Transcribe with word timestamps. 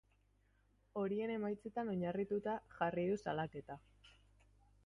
Horien 1.01 1.33
emaitzetan 1.33 1.93
oinarrituta 1.93 2.57
jarri 2.79 3.07
du 3.13 3.23
salaketa. 3.27 3.81